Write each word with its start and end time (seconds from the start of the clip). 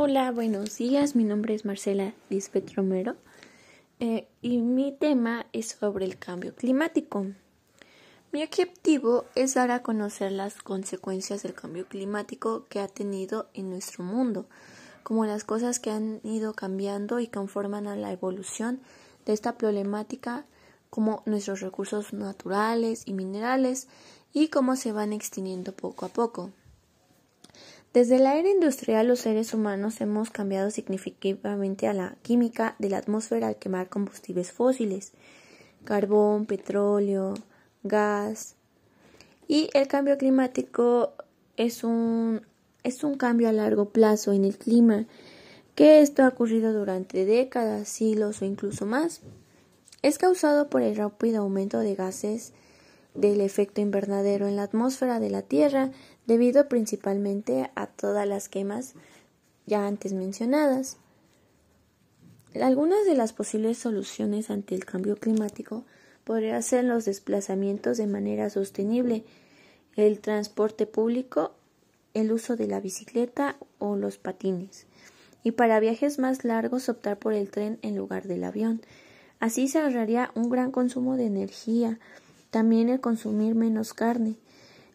Hola, 0.00 0.30
buenos 0.30 0.78
días. 0.78 1.16
Mi 1.16 1.24
nombre 1.24 1.54
es 1.54 1.64
Marcela 1.64 2.14
Lisbeth 2.30 2.72
Romero 2.74 3.16
eh, 3.98 4.28
y 4.40 4.58
mi 4.58 4.92
tema 4.92 5.46
es 5.52 5.70
sobre 5.70 6.04
el 6.04 6.20
cambio 6.20 6.54
climático. 6.54 7.26
Mi 8.30 8.44
objetivo 8.44 9.24
es 9.34 9.54
dar 9.54 9.72
a 9.72 9.82
conocer 9.82 10.30
las 10.30 10.62
consecuencias 10.62 11.42
del 11.42 11.54
cambio 11.54 11.88
climático 11.88 12.66
que 12.68 12.78
ha 12.78 12.86
tenido 12.86 13.48
en 13.54 13.70
nuestro 13.70 14.04
mundo, 14.04 14.46
como 15.02 15.26
las 15.26 15.42
cosas 15.42 15.80
que 15.80 15.90
han 15.90 16.20
ido 16.22 16.54
cambiando 16.54 17.18
y 17.18 17.26
conforman 17.26 17.88
a 17.88 17.96
la 17.96 18.12
evolución 18.12 18.80
de 19.26 19.32
esta 19.32 19.58
problemática, 19.58 20.46
como 20.90 21.24
nuestros 21.26 21.58
recursos 21.58 22.12
naturales 22.12 23.02
y 23.04 23.14
minerales 23.14 23.88
y 24.32 24.46
cómo 24.46 24.76
se 24.76 24.92
van 24.92 25.12
extinguiendo 25.12 25.72
poco 25.72 26.06
a 26.06 26.10
poco. 26.10 26.52
Desde 27.94 28.18
la 28.18 28.36
era 28.36 28.50
industrial 28.50 29.08
los 29.08 29.20
seres 29.20 29.54
humanos 29.54 30.00
hemos 30.00 30.30
cambiado 30.30 30.70
significativamente 30.70 31.88
a 31.88 31.94
la 31.94 32.16
química 32.22 32.76
de 32.78 32.90
la 32.90 32.98
atmósfera 32.98 33.48
al 33.48 33.56
quemar 33.56 33.88
combustibles 33.88 34.52
fósiles, 34.52 35.12
carbón, 35.84 36.44
petróleo, 36.44 37.34
gas. 37.82 38.56
Y 39.46 39.70
el 39.72 39.88
cambio 39.88 40.18
climático 40.18 41.14
es 41.56 41.82
un, 41.82 42.42
es 42.84 43.04
un 43.04 43.16
cambio 43.16 43.48
a 43.48 43.52
largo 43.52 43.86
plazo 43.86 44.32
en 44.34 44.44
el 44.44 44.58
clima, 44.58 45.06
que 45.74 46.02
esto 46.02 46.24
ha 46.24 46.28
ocurrido 46.28 46.74
durante 46.74 47.24
décadas, 47.24 47.88
siglos 47.88 48.42
o 48.42 48.44
incluso 48.44 48.84
más. 48.84 49.22
Es 50.02 50.18
causado 50.18 50.68
por 50.68 50.82
el 50.82 50.94
rápido 50.94 51.42
aumento 51.42 51.78
de 51.78 51.94
gases 51.94 52.52
del 53.14 53.40
efecto 53.40 53.80
invernadero 53.80 54.46
en 54.46 54.56
la 54.56 54.64
atmósfera 54.64 55.18
de 55.18 55.30
la 55.30 55.42
Tierra, 55.42 55.90
debido 56.28 56.68
principalmente 56.68 57.70
a 57.74 57.86
todas 57.86 58.28
las 58.28 58.50
quemas 58.50 58.92
ya 59.66 59.86
antes 59.86 60.12
mencionadas. 60.12 60.98
Algunas 62.54 63.06
de 63.06 63.14
las 63.14 63.32
posibles 63.32 63.78
soluciones 63.78 64.50
ante 64.50 64.74
el 64.74 64.84
cambio 64.84 65.16
climático 65.16 65.84
podrían 66.24 66.62
ser 66.62 66.84
los 66.84 67.06
desplazamientos 67.06 67.96
de 67.96 68.06
manera 68.06 68.50
sostenible, 68.50 69.24
el 69.96 70.20
transporte 70.20 70.86
público, 70.86 71.52
el 72.12 72.30
uso 72.30 72.56
de 72.56 72.66
la 72.66 72.80
bicicleta 72.80 73.56
o 73.78 73.96
los 73.96 74.18
patines, 74.18 74.86
y 75.42 75.52
para 75.52 75.80
viajes 75.80 76.18
más 76.18 76.44
largos 76.44 76.90
optar 76.90 77.18
por 77.18 77.32
el 77.32 77.50
tren 77.50 77.78
en 77.80 77.96
lugar 77.96 78.28
del 78.28 78.44
avión. 78.44 78.82
Así 79.40 79.66
se 79.66 79.78
ahorraría 79.78 80.30
un 80.34 80.50
gran 80.50 80.72
consumo 80.72 81.16
de 81.16 81.24
energía, 81.24 81.98
también 82.50 82.90
el 82.90 83.00
consumir 83.00 83.54
menos 83.54 83.94
carne, 83.94 84.36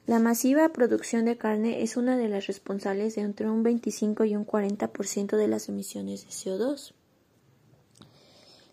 la 0.06 0.20
masiva 0.20 0.68
producción 0.70 1.24
de 1.24 1.38
carne 1.38 1.82
es 1.82 1.96
una 1.96 2.18
de 2.18 2.28
las 2.28 2.48
responsables 2.48 3.16
de 3.16 3.22
entre 3.22 3.50
un 3.50 3.64
25 3.64 4.26
y 4.26 4.36
un 4.36 4.46
40% 4.46 5.38
de 5.38 5.48
las 5.48 5.70
emisiones 5.70 6.26
de 6.26 6.30
CO2. 6.30 6.92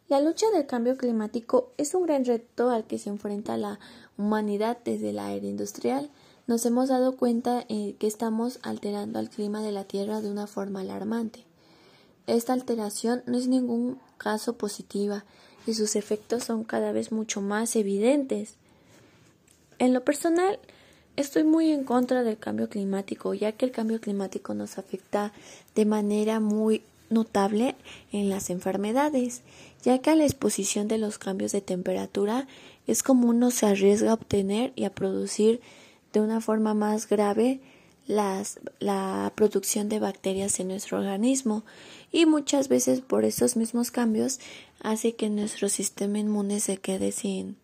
La 0.09 0.21
lucha 0.21 0.51
del 0.51 0.67
cambio 0.67 0.97
climático 0.97 1.71
es 1.77 1.95
un 1.95 2.03
gran 2.03 2.25
reto 2.25 2.71
al 2.71 2.85
que 2.85 2.99
se 2.99 3.11
enfrenta 3.11 3.57
la 3.57 3.79
humanidad 4.19 4.79
desde 4.85 5.13
la 5.13 5.33
era 5.33 5.47
industrial. 5.47 6.11
Nos 6.49 6.67
hemos 6.67 6.89
dado 6.89 7.17
cuenta 7.17 7.65
eh, 7.69 7.95
que 8.01 8.09
estamos 8.09 8.59
alterando 8.63 9.21
el 9.21 9.31
clima 9.31 9.63
de 9.63 9.71
la 9.71 9.85
Tierra 9.85 10.21
de 10.21 10.33
una 10.33 10.49
forma 10.49 10.81
alarmante. 10.81 11.45
Esta 12.27 12.55
alteración 12.55 13.23
no 13.27 13.39
es 13.39 13.47
ningún 13.47 14.01
caso 14.19 14.55
positiva 14.55 15.25
y 15.65 15.75
sus 15.75 15.95
efectos 15.95 16.43
son 16.43 16.65
cada 16.65 16.91
vez 16.91 17.13
mucho 17.13 17.41
más 17.41 17.77
evidentes. 17.77 18.57
En 19.79 19.95
lo 19.95 20.05
personal, 20.05 20.59
Estoy 21.21 21.45
muy 21.45 21.71
en 21.71 21.85
contra 21.85 22.23
del 22.23 22.39
cambio 22.39 22.71
climático, 22.71 23.35
ya 23.35 23.53
que 23.53 23.67
el 23.67 23.73
cambio 23.73 24.01
climático 24.01 24.55
nos 24.55 24.79
afecta 24.79 25.35
de 25.75 25.85
manera 25.85 26.41
muy 26.41 26.83
notable 27.11 27.77
en 28.11 28.31
las 28.31 28.49
enfermedades, 28.49 29.43
ya 29.83 29.99
que 29.99 30.09
a 30.09 30.15
la 30.15 30.25
exposición 30.25 30.89
de 30.89 30.97
los 30.97 31.19
cambios 31.19 31.53
de 31.53 31.61
temperatura 31.61 32.49
es 32.87 33.03
como 33.03 33.29
uno 33.29 33.51
se 33.51 33.67
arriesga 33.67 34.13
a 34.13 34.15
obtener 34.15 34.73
y 34.77 34.85
a 34.85 34.95
producir 34.95 35.61
de 36.15 36.23
una 36.23 36.41
forma 36.41 36.73
más 36.73 37.07
grave 37.07 37.61
la 38.07 39.31
producción 39.35 39.91
de 39.91 39.99
bacterias 39.99 40.59
en 40.59 40.69
nuestro 40.69 41.01
organismo. 41.01 41.65
Y 42.11 42.25
muchas 42.25 42.69
veces 42.69 43.03
por 43.03 43.27
esos 43.27 43.59
mismos 43.59 43.91
cambios 43.91 44.41
hace 44.81 45.15
que 45.17 45.29
nuestro 45.29 45.69
sistema 45.69 46.19
inmune 46.19 46.61
se 46.61 46.79
quede 46.79 47.13
sin, 47.13 47.57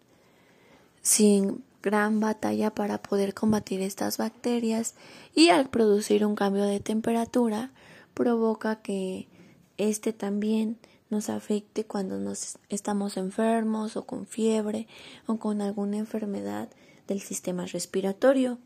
sin 1.01 1.65
gran 1.87 2.19
batalla 2.19 2.75
para 2.75 3.01
poder 3.01 3.33
combatir 3.33 3.81
estas 3.81 4.19
bacterias 4.19 4.97
y 5.37 5.51
al 5.51 5.71
producir 5.71 6.27
un 6.27 6.35
cambio 6.35 6.65
de 6.65 6.81
temperatura 6.81 7.71
provoca 8.13 8.83
que 8.83 9.29
este 9.77 10.13
también 10.13 10.79
nos 11.11 11.31
afecte 11.31 11.85
cuando 11.85 12.19
nos 12.19 12.59
estamos 12.71 13.17
enfermos 13.17 13.97
o 13.97 14.05
con 14.05 14.27
fiebre 14.27 14.89
o 15.29 15.37
con 15.37 15.61
alguna 15.61 15.99
enfermedad 15.99 16.69
del 17.07 17.21
sistema 17.21 17.67
respiratorio. 17.67 18.59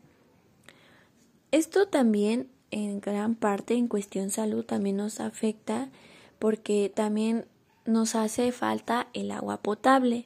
Esto 1.51 1.87
también 1.87 2.49
en 2.71 3.01
gran 3.01 3.35
parte 3.35 3.75
en 3.75 3.87
cuestión 3.87 4.31
salud 4.31 4.65
también 4.65 4.97
nos 4.97 5.19
afecta 5.19 5.89
porque 6.39 6.91
también 6.91 7.45
nos 7.85 8.15
hace 8.15 8.51
falta 8.51 9.09
el 9.13 9.29
agua 9.29 9.61
potable 9.61 10.25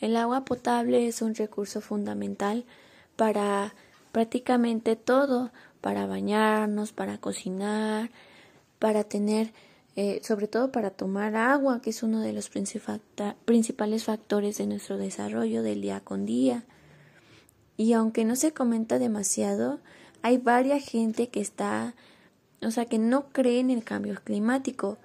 el 0.00 0.16
agua 0.16 0.44
potable 0.44 1.08
es 1.08 1.22
un 1.22 1.34
recurso 1.34 1.80
fundamental 1.80 2.64
para 3.16 3.74
prácticamente 4.12 4.96
todo, 4.96 5.50
para 5.80 6.06
bañarnos, 6.06 6.92
para 6.92 7.18
cocinar, 7.18 8.10
para 8.78 9.04
tener, 9.04 9.52
eh, 9.96 10.20
sobre 10.22 10.46
todo 10.46 10.70
para 10.70 10.90
tomar 10.90 11.34
agua, 11.36 11.80
que 11.82 11.90
es 11.90 12.02
uno 12.02 12.20
de 12.20 12.32
los 12.32 12.48
principales 12.48 14.04
factores 14.04 14.58
de 14.58 14.66
nuestro 14.66 14.98
desarrollo 14.98 15.62
del 15.62 15.80
día 15.80 16.00
con 16.00 16.26
día. 16.26 16.64
Y 17.76 17.92
aunque 17.92 18.24
no 18.24 18.36
se 18.36 18.52
comenta 18.52 18.98
demasiado, 18.98 19.80
hay 20.22 20.38
varias 20.38 20.84
gente 20.84 21.28
que 21.28 21.40
está, 21.40 21.94
o 22.62 22.70
sea, 22.70 22.86
que 22.86 22.98
no 22.98 23.28
cree 23.28 23.60
en 23.60 23.70
el 23.70 23.84
cambio 23.84 24.20
climático. 24.22 24.98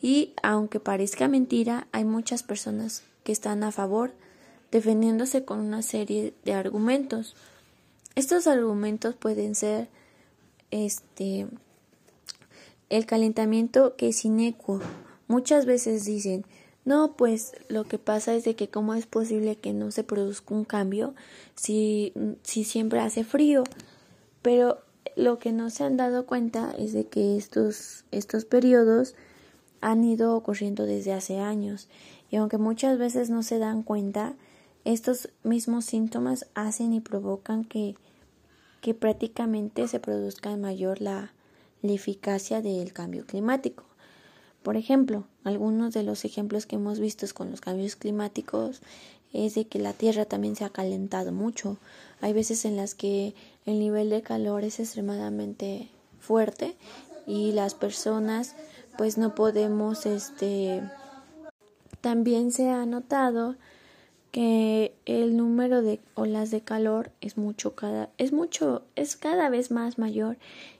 Y 0.00 0.34
aunque 0.42 0.80
parezca 0.80 1.28
mentira, 1.28 1.88
hay 1.92 2.04
muchas 2.04 2.42
personas 2.42 3.02
que 3.22 3.32
están 3.32 3.64
a 3.64 3.72
favor 3.72 4.12
defendiéndose 4.76 5.42
con 5.46 5.60
una 5.60 5.80
serie 5.80 6.34
de 6.44 6.52
argumentos. 6.52 7.34
Estos 8.14 8.46
argumentos 8.46 9.14
pueden 9.14 9.54
ser 9.54 9.88
este 10.70 11.46
el 12.90 13.06
calentamiento 13.06 13.96
que 13.96 14.08
es 14.08 14.22
inecuo. 14.26 14.82
Muchas 15.28 15.64
veces 15.64 16.04
dicen, 16.04 16.44
no, 16.84 17.16
pues 17.16 17.52
lo 17.68 17.84
que 17.84 17.96
pasa 17.96 18.34
es 18.34 18.44
de 18.44 18.54
que 18.54 18.68
cómo 18.68 18.92
es 18.92 19.06
posible 19.06 19.56
que 19.56 19.72
no 19.72 19.90
se 19.90 20.04
produzca 20.04 20.54
un 20.54 20.66
cambio 20.66 21.14
si, 21.54 22.12
si 22.42 22.64
siempre 22.64 23.00
hace 23.00 23.24
frío. 23.24 23.64
Pero 24.42 24.82
lo 25.16 25.38
que 25.38 25.52
no 25.52 25.70
se 25.70 25.84
han 25.84 25.96
dado 25.96 26.26
cuenta 26.26 26.74
es 26.78 26.92
de 26.92 27.06
que 27.06 27.38
estos, 27.38 28.04
estos 28.10 28.44
periodos 28.44 29.14
han 29.80 30.04
ido 30.04 30.36
ocurriendo 30.36 30.84
desde 30.84 31.14
hace 31.14 31.38
años 31.38 31.88
y 32.30 32.36
aunque 32.36 32.58
muchas 32.58 32.98
veces 32.98 33.30
no 33.30 33.42
se 33.42 33.58
dan 33.58 33.82
cuenta, 33.82 34.34
estos 34.86 35.30
mismos 35.42 35.84
síntomas 35.84 36.46
hacen 36.54 36.92
y 36.92 37.00
provocan 37.00 37.64
que, 37.64 37.96
que 38.80 38.94
prácticamente 38.94 39.88
se 39.88 39.98
produzca 39.98 40.56
mayor 40.56 41.00
la, 41.00 41.32
la 41.82 41.92
eficacia 41.92 42.62
del 42.62 42.92
cambio 42.92 43.26
climático. 43.26 43.82
Por 44.62 44.76
ejemplo, 44.76 45.24
algunos 45.42 45.92
de 45.92 46.04
los 46.04 46.24
ejemplos 46.24 46.66
que 46.66 46.76
hemos 46.76 47.00
visto 47.00 47.26
con 47.34 47.50
los 47.50 47.60
cambios 47.60 47.96
climáticos 47.96 48.80
es 49.32 49.56
de 49.56 49.66
que 49.66 49.80
la 49.80 49.92
Tierra 49.92 50.24
también 50.24 50.54
se 50.54 50.64
ha 50.64 50.70
calentado 50.70 51.32
mucho. 51.32 51.78
Hay 52.20 52.32
veces 52.32 52.64
en 52.64 52.76
las 52.76 52.94
que 52.94 53.34
el 53.64 53.80
nivel 53.80 54.08
de 54.08 54.22
calor 54.22 54.62
es 54.62 54.78
extremadamente 54.78 55.88
fuerte 56.20 56.76
y 57.26 57.50
las 57.50 57.74
personas 57.74 58.54
pues 58.96 59.18
no 59.18 59.34
podemos 59.34 60.06
este 60.06 60.80
también 62.00 62.52
se 62.52 62.70
ha 62.70 62.86
notado 62.86 63.56
que 64.36 64.94
el 65.06 65.34
número 65.34 65.80
de 65.80 65.98
olas 66.12 66.50
de 66.50 66.60
calor 66.60 67.10
es 67.22 67.38
mucho 67.38 67.74
cada 67.74 68.10
es 68.18 68.34
mucho 68.34 68.82
es 68.94 69.16
cada 69.16 69.48
vez 69.48 69.70
más 69.70 69.96
mayor 69.96 70.36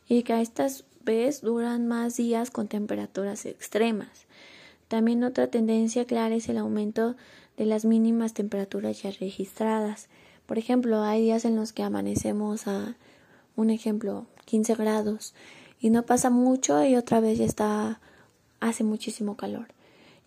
y 0.07 0.25
que 0.25 0.35
a 0.35 0.43
estas 0.43 0.85
vez 1.07 1.41
duran 1.41 1.87
más 1.89 2.19
días 2.19 2.51
con 2.51 2.69
temperaturas 2.69 3.47
extremas. 3.47 4.27
También 4.89 5.25
otra 5.25 5.47
tendencia 5.47 6.05
clara 6.05 6.35
es 6.35 6.51
el 6.51 6.59
aumento 6.59 7.17
de 7.57 7.65
las 7.65 7.87
mínimas 7.87 8.35
temperaturas 8.35 9.03
ya 9.03 9.11
registradas. 9.11 10.11
Por 10.45 10.59
ejemplo, 10.59 11.01
hay 11.03 11.23
días 11.23 11.47
en 11.47 11.57
los 11.57 11.73
que 11.73 11.83
amanecemos 11.83 12.67
a 12.67 12.95
un 13.57 13.71
ejemplo 13.71 14.27
15 14.45 14.75
grados 14.75 15.33
y 15.81 15.89
no 15.89 16.03
pasa 16.05 16.29
mucho 16.29 16.85
y 16.85 16.95
otra 16.95 17.21
vez 17.21 17.39
ya 17.39 17.47
está 17.47 18.01
hace 18.61 18.85
muchísimo 18.85 19.39
calor 19.39 19.76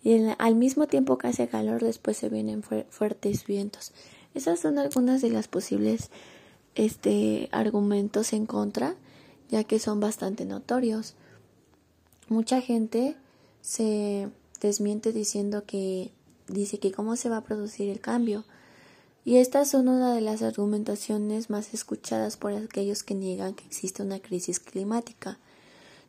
y 0.02 0.18
al 0.38 0.54
mismo 0.54 0.86
tiempo 0.86 1.18
que 1.18 1.28
hace 1.28 1.48
calor 1.48 1.82
después 1.82 2.16
se 2.16 2.28
vienen 2.28 2.62
fuertes 2.62 3.44
vientos. 3.46 3.92
Esas 4.34 4.60
son 4.60 4.78
algunas 4.78 5.20
de 5.20 5.30
las 5.30 5.48
posibles 5.48 6.10
este 6.74 7.48
argumentos 7.52 8.32
en 8.32 8.46
contra, 8.46 8.94
ya 9.50 9.64
que 9.64 9.78
son 9.78 10.00
bastante 10.00 10.44
notorios. 10.44 11.14
mucha 12.28 12.60
gente 12.60 13.16
se 13.60 14.28
desmiente 14.60 15.12
diciendo 15.12 15.64
que 15.66 16.12
dice 16.46 16.78
que 16.78 16.92
cómo 16.92 17.16
se 17.16 17.28
va 17.28 17.38
a 17.38 17.44
producir 17.44 17.90
el 17.90 18.00
cambio. 18.00 18.44
Y 19.24 19.36
estas 19.36 19.68
son 19.68 19.88
una 19.88 20.14
de 20.14 20.22
las 20.22 20.42
argumentaciones 20.42 21.50
más 21.50 21.74
escuchadas 21.74 22.36
por 22.36 22.52
aquellos 22.52 23.02
que 23.02 23.14
niegan 23.14 23.54
que 23.54 23.66
existe 23.66 24.02
una 24.02 24.20
crisis 24.20 24.60
climática. 24.60 25.38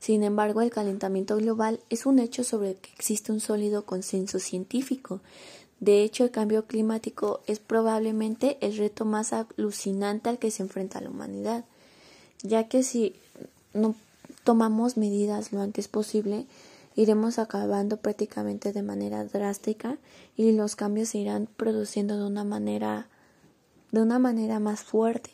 Sin 0.01 0.23
embargo, 0.23 0.61
el 0.61 0.71
calentamiento 0.71 1.37
global 1.37 1.79
es 1.91 2.07
un 2.07 2.17
hecho 2.17 2.43
sobre 2.43 2.71
el 2.71 2.75
que 2.77 2.89
existe 2.91 3.31
un 3.31 3.39
sólido 3.39 3.85
consenso 3.85 4.39
científico. 4.39 5.21
De 5.79 6.01
hecho, 6.01 6.23
el 6.23 6.31
cambio 6.31 6.65
climático 6.65 7.41
es 7.45 7.59
probablemente 7.59 8.57
el 8.61 8.75
reto 8.77 9.05
más 9.05 9.31
alucinante 9.31 10.27
al 10.29 10.39
que 10.39 10.49
se 10.49 10.63
enfrenta 10.63 11.01
la 11.01 11.11
humanidad, 11.11 11.65
ya 12.41 12.67
que 12.67 12.81
si 12.81 13.15
no 13.75 13.93
tomamos 14.43 14.97
medidas 14.97 15.51
lo 15.51 15.61
antes 15.61 15.87
posible, 15.87 16.47
iremos 16.95 17.37
acabando 17.37 17.97
prácticamente 17.97 18.73
de 18.73 18.81
manera 18.81 19.23
drástica 19.23 19.99
y 20.35 20.51
los 20.51 20.75
cambios 20.75 21.09
se 21.09 21.19
irán 21.19 21.47
produciendo 21.57 22.17
de 22.17 22.25
una 22.25 22.43
manera 22.43 23.07
de 23.91 24.01
una 24.01 24.17
manera 24.17 24.59
más 24.59 24.81
fuerte 24.81 25.29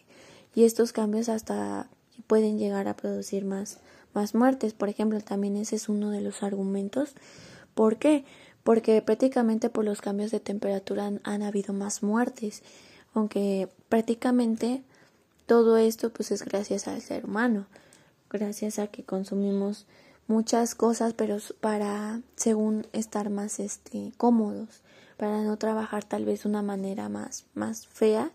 y 0.55 0.65
estos 0.65 0.91
cambios 0.91 1.29
hasta 1.29 1.87
pueden 2.27 2.57
llegar 2.57 2.87
a 2.87 2.95
producir 2.95 3.45
más 3.45 3.79
más 4.17 4.33
muertes. 4.33 4.73
Por 4.73 4.89
ejemplo, 4.89 5.21
también 5.21 5.55
ese 5.57 5.75
es 5.75 5.89
uno 5.89 6.09
de 6.09 6.21
los 6.21 6.41
argumentos. 6.41 7.13
¿Por 7.75 7.97
qué? 7.97 8.25
Porque 8.63 9.03
prácticamente 9.03 9.69
por 9.69 9.85
los 9.85 10.01
cambios 10.01 10.31
de 10.31 10.39
temperatura 10.39 11.11
han, 11.23 11.43
habido 11.43 11.71
más 11.73 12.01
muertes, 12.01 12.63
aunque 13.13 13.69
prácticamente 13.89 14.81
todo 15.45 15.77
esto 15.77 16.09
pues 16.09 16.31
es 16.31 16.43
gracias 16.43 16.87
al 16.87 17.01
ser 17.01 17.25
humano, 17.25 17.67
gracias 18.29 18.79
a 18.79 18.87
que 18.87 19.03
consumimos 19.03 19.85
muchas 20.27 20.73
cosas, 20.73 21.13
pero 21.13 21.37
para 21.61 22.21
según 22.35 22.87
estar 22.91 23.29
más 23.29 23.59
este 23.59 24.11
cómodos, 24.17 24.81
para 25.15 25.43
no 25.43 25.57
trabajar 25.57 26.03
tal 26.03 26.25
vez 26.25 26.43
de 26.43 26.49
una 26.49 26.63
manera 26.63 27.07
más 27.07 27.45
más 27.53 27.85
fea, 27.85 28.31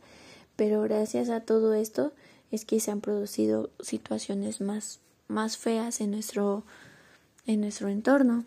pero 0.57 0.81
gracias 0.83 1.29
a 1.29 1.41
todo 1.41 1.75
esto 1.75 2.13
es 2.53 2.65
que 2.65 2.81
se 2.81 2.91
han 2.93 3.01
producido 3.01 3.71
situaciones 3.81 4.61
más 4.61 5.02
más 5.29 5.57
feas 5.57 6.01
en 6.01 6.11
nuestro, 6.11 6.65
en 7.47 7.61
nuestro 7.61 7.89
entorno. 7.89 8.45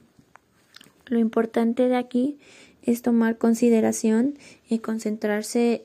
Lo 1.07 1.19
importante 1.19 1.88
de 1.88 1.95
aquí 1.95 2.39
es 2.83 3.01
tomar 3.01 3.38
consideración 3.38 4.38
y 4.69 4.80
concentrarse 4.80 5.83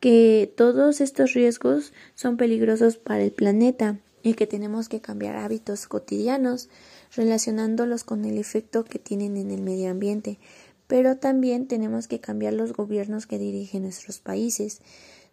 que 0.00 0.52
todos 0.56 1.00
estos 1.00 1.32
riesgos 1.32 1.92
son 2.14 2.36
peligrosos 2.36 2.96
para 2.96 3.22
el 3.22 3.32
planeta 3.32 3.98
y 4.22 4.34
que 4.34 4.46
tenemos 4.46 4.88
que 4.88 5.00
cambiar 5.00 5.36
hábitos 5.36 5.86
cotidianos 5.86 6.68
relacionándolos 7.14 8.04
con 8.04 8.24
el 8.24 8.38
efecto 8.38 8.84
que 8.84 8.98
tienen 8.98 9.36
en 9.36 9.50
el 9.50 9.62
medio 9.62 9.90
ambiente, 9.90 10.38
pero 10.86 11.16
también 11.16 11.66
tenemos 11.66 12.08
que 12.08 12.20
cambiar 12.20 12.52
los 12.52 12.72
gobiernos 12.72 13.26
que 13.26 13.38
dirigen 13.38 13.82
nuestros 13.82 14.18
países. 14.18 14.80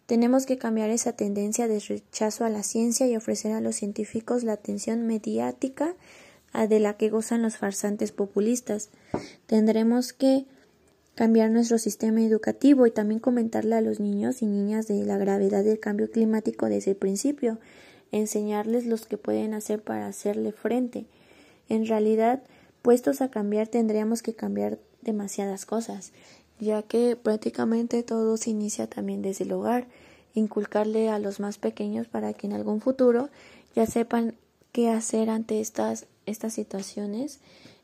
Tenemos 0.06 0.44
que 0.44 0.58
cambiar 0.58 0.90
esa 0.90 1.14
tendencia 1.14 1.66
de 1.66 1.80
rechazo 1.80 2.44
a 2.44 2.50
la 2.50 2.62
ciencia 2.62 3.06
y 3.06 3.16
ofrecer 3.16 3.52
a 3.52 3.60
los 3.60 3.76
científicos 3.76 4.44
la 4.44 4.52
atención 4.52 5.06
mediática 5.06 5.94
de 6.68 6.78
la 6.78 6.96
que 6.96 7.08
gozan 7.08 7.42
los 7.42 7.56
farsantes 7.56 8.12
populistas. 8.12 8.90
Tendremos 9.46 10.12
que 10.12 10.44
cambiar 11.14 11.50
nuestro 11.50 11.78
sistema 11.78 12.20
educativo 12.20 12.86
y 12.86 12.90
también 12.90 13.18
comentarle 13.18 13.76
a 13.76 13.80
los 13.80 13.98
niños 13.98 14.42
y 14.42 14.46
niñas 14.46 14.86
de 14.86 15.04
la 15.04 15.16
gravedad 15.16 15.64
del 15.64 15.80
cambio 15.80 16.10
climático 16.10 16.66
desde 16.66 16.92
el 16.92 16.96
principio, 16.96 17.58
enseñarles 18.12 18.86
los 18.86 19.06
que 19.06 19.16
pueden 19.16 19.54
hacer 19.54 19.82
para 19.82 20.06
hacerle 20.06 20.52
frente. 20.52 21.06
En 21.68 21.86
realidad, 21.86 22.42
puestos 22.82 23.20
a 23.22 23.30
cambiar, 23.30 23.68
tendríamos 23.68 24.22
que 24.22 24.34
cambiar 24.34 24.78
demasiadas 25.02 25.66
cosas 25.66 26.12
ya 26.60 26.82
que 26.82 27.16
prácticamente 27.16 28.02
todo 28.02 28.36
se 28.36 28.50
inicia 28.50 28.88
también 28.88 29.22
desde 29.22 29.44
el 29.44 29.52
hogar, 29.52 29.86
inculcarle 30.34 31.08
a 31.08 31.18
los 31.18 31.40
más 31.40 31.58
pequeños 31.58 32.08
para 32.08 32.32
que 32.32 32.46
en 32.46 32.52
algún 32.52 32.80
futuro 32.80 33.28
ya 33.74 33.86
sepan 33.86 34.34
qué 34.72 34.90
hacer 34.90 35.30
ante 35.30 35.60
estas, 35.60 36.06
estas 36.26 36.52
situaciones, 36.52 37.40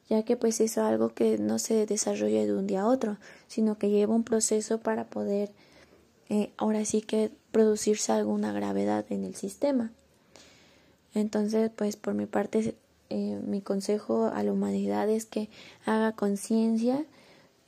ya 0.08 0.25
que 0.25 0.37
pues 0.37 0.61
es 0.61 0.76
algo 0.78 1.14
que 1.14 1.38
no 1.38 1.58
se 1.58 1.87
desarrolla 1.87 2.44
de 2.44 2.52
un 2.52 2.67
día 2.67 2.82
a 2.82 2.87
otro, 2.88 3.19
sino 3.46 3.78
que 3.78 3.90
lleva 3.90 4.14
un 4.14 4.25
proceso 4.25 4.78
para 4.78 5.05
poder 5.05 5.52
eh, 6.28 6.52
ahora 6.56 6.84
sí 6.84 7.02
que 7.02 7.31
producirse 7.52 8.12
alguna 8.12 8.52
gravedad 8.52 9.05
en 9.11 9.25
el 9.25 9.34
sistema. 9.34 9.93
Entonces, 11.14 11.70
pues 11.75 11.96
por 11.96 12.14
mi 12.14 12.26
parte, 12.26 12.76
eh, 13.08 13.40
mi 13.44 13.61
consejo 13.61 14.26
a 14.32 14.43
la 14.43 14.52
humanidad 14.52 15.08
es 15.08 15.26
que 15.26 15.49
haga 15.84 16.12
conciencia 16.12 17.05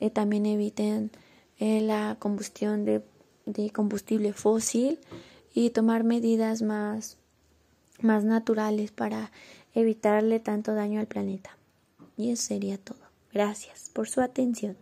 eh, 0.03 0.09
también 0.09 0.45
eviten 0.45 1.11
eh, 1.59 1.79
la 1.79 2.17
combustión 2.19 2.83
de, 2.83 3.01
de, 3.45 3.69
combustible 3.69 4.33
fósil 4.33 4.99
y 5.53 5.69
tomar 5.69 6.03
medidas 6.03 6.61
más, 6.61 7.17
más 8.01 8.25
naturales 8.25 8.91
para 8.91 9.31
evitarle 9.73 10.41
tanto 10.41 10.73
daño 10.73 10.99
al 10.99 11.07
planeta. 11.07 11.57
Y 12.17 12.31
eso 12.31 12.43
sería 12.43 12.77
todo. 12.77 12.99
Gracias 13.31 13.89
por 13.93 14.09
su 14.09 14.19
atención. 14.19 14.75